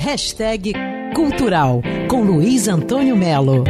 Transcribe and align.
Hashtag 0.00 0.72
Cultural 1.14 1.82
com 2.08 2.22
Luiz 2.22 2.68
Antônio 2.68 3.14
Melo. 3.14 3.64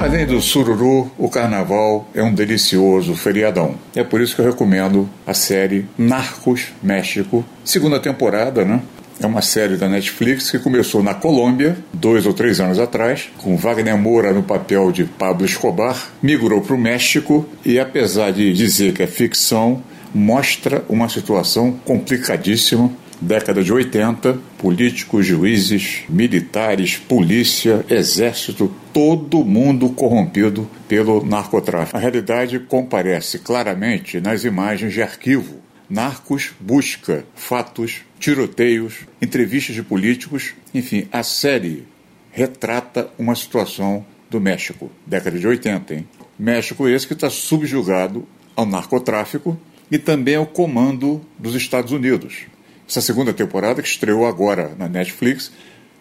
Além 0.00 0.26
do 0.26 0.40
sururu, 0.40 1.08
o 1.16 1.28
carnaval 1.28 2.08
é 2.12 2.24
um 2.24 2.34
delicioso 2.34 3.14
feriadão. 3.14 3.76
É 3.94 4.02
por 4.02 4.20
isso 4.20 4.34
que 4.34 4.42
eu 4.42 4.46
recomendo 4.46 5.08
a 5.24 5.32
série 5.32 5.86
Narcos 5.96 6.72
México, 6.82 7.44
segunda 7.64 8.00
temporada, 8.00 8.64
né? 8.64 8.82
É 9.22 9.26
uma 9.26 9.42
série 9.42 9.76
da 9.76 9.88
Netflix 9.88 10.50
que 10.50 10.58
começou 10.58 11.04
na 11.04 11.14
Colômbia, 11.14 11.78
dois 11.92 12.26
ou 12.26 12.34
três 12.34 12.58
anos 12.58 12.80
atrás, 12.80 13.30
com 13.38 13.56
Wagner 13.56 13.96
Moura 13.96 14.32
no 14.32 14.42
papel 14.42 14.90
de 14.90 15.04
Pablo 15.04 15.46
Escobar, 15.46 16.10
migrou 16.20 16.62
para 16.62 16.74
o 16.74 16.78
México 16.78 17.46
e, 17.64 17.78
apesar 17.78 18.32
de 18.32 18.52
dizer 18.52 18.92
que 18.92 19.04
é 19.04 19.06
ficção, 19.06 19.84
mostra 20.14 20.84
uma 20.88 21.08
situação 21.08 21.72
complicadíssima 21.84 22.90
década 23.20 23.62
de 23.62 23.72
80, 23.72 24.38
políticos, 24.56 25.26
juízes, 25.26 26.04
militares, 26.08 26.96
polícia, 26.96 27.84
exército, 27.90 28.74
todo 28.92 29.44
mundo 29.44 29.90
corrompido 29.90 30.68
pelo 30.88 31.24
narcotráfico. 31.24 31.96
A 31.96 32.00
realidade 32.00 32.58
comparece 32.58 33.38
claramente 33.38 34.20
nas 34.20 34.44
imagens 34.44 34.94
de 34.94 35.02
arquivo. 35.02 35.60
Narcos 35.88 36.52
busca 36.58 37.24
fatos, 37.34 38.02
tiroteios, 38.18 39.00
entrevistas 39.20 39.74
de 39.74 39.82
políticos, 39.82 40.54
enfim, 40.72 41.06
a 41.12 41.22
série 41.22 41.84
retrata 42.30 43.10
uma 43.18 43.34
situação 43.34 44.04
do 44.30 44.40
México, 44.40 44.90
década 45.04 45.38
de 45.38 45.46
80, 45.46 45.94
hein? 45.94 46.08
México 46.38 46.88
esse 46.88 47.06
que 47.06 47.12
está 47.12 47.28
subjugado 47.28 48.26
ao 48.54 48.64
narcotráfico 48.64 49.58
e 49.90 49.98
também 49.98 50.36
ao 50.36 50.46
comando 50.46 51.20
dos 51.38 51.54
Estados 51.54 51.92
Unidos. 51.92 52.46
Essa 52.88 53.00
segunda 53.00 53.32
temporada, 53.32 53.82
que 53.82 53.88
estreou 53.88 54.26
agora 54.26 54.74
na 54.78 54.88
Netflix, 54.88 55.52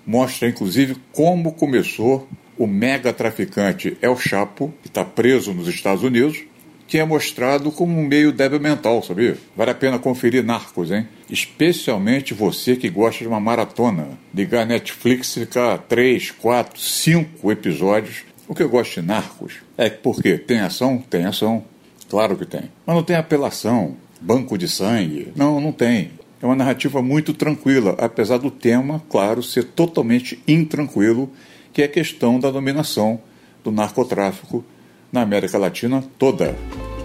mostra 0.06 0.48
inclusive 0.48 0.98
como 1.12 1.54
começou 1.54 2.28
o 2.58 2.68
mega 2.68 3.14
traficante 3.14 3.98
El 4.02 4.18
Chapo, 4.18 4.74
que 4.82 4.88
está 4.88 5.06
preso 5.06 5.54
nos 5.54 5.68
Estados 5.68 6.04
Unidos, 6.04 6.44
que 6.90 6.98
é 6.98 7.06
mostrado 7.06 7.72
como 7.72 7.98
um 7.98 8.04
meio 8.04 8.32
débil 8.34 8.60
mental, 8.60 9.04
sabia? 9.04 9.38
Vale 9.56 9.70
a 9.70 9.76
pena 9.76 10.00
conferir 10.00 10.44
Narcos, 10.44 10.90
hein? 10.92 11.08
Especialmente 11.30 12.34
você 12.34 12.76
que 12.76 12.90
gosta 12.90 13.20
de 13.20 13.28
uma 13.28 13.40
maratona. 13.40 14.18
Ligar 14.34 14.66
Netflix 14.66 15.38
e 15.38 15.42
ficar 15.42 15.78
três, 15.78 16.32
quatro, 16.32 16.80
cinco 16.82 17.52
episódios. 17.52 18.24
O 18.48 18.56
que 18.56 18.64
eu 18.64 18.70
gosto 18.70 19.00
de 19.00 19.08
Narcos 19.08 19.58
é 19.78 19.88
porque 19.88 20.40
tem 20.40 20.60
ação? 20.60 20.98
Tem 20.98 21.26
ação. 21.26 21.64
Claro 22.10 22.36
que 22.36 22.46
tem. 22.46 22.72
Mas 22.86 22.96
não 22.96 23.04
tem 23.04 23.16
apelação, 23.16 23.96
banco 24.20 24.58
de 24.58 24.68
sangue. 24.68 25.32
Não, 25.36 25.62
não 25.62 25.72
tem. 25.72 26.12
É 26.42 26.46
uma 26.46 26.56
narrativa 26.56 27.02
muito 27.02 27.34
tranquila, 27.34 27.96
apesar 28.00 28.38
do 28.38 28.50
tema, 28.50 29.02
claro, 29.10 29.44
ser 29.44 29.64
totalmente 29.64 30.42
intranquilo, 30.48 31.30
que 31.72 31.82
é 31.82 31.86
a 31.86 31.90
questão 31.90 32.40
da 32.40 32.50
dominação 32.50 33.20
do 33.64 33.72
narcotráfico 33.72 34.64
na 35.12 35.22
América 35.22 35.58
Latina 35.58 36.04
toda. 36.18 36.56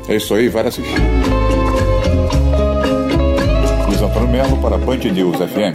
É 0.09 0.17
isso 0.17 0.35
aí, 0.35 0.49
vai 0.49 0.67
assistir. 0.67 1.01
Luiz 3.89 4.01
Antônio 4.01 4.29
Melo 4.29 4.57
para 4.61 4.79
Band 4.79 4.99
News 4.99 5.37
FM. 5.37 5.75